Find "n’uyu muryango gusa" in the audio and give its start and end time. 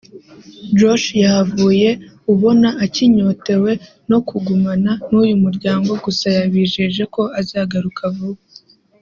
5.09-6.27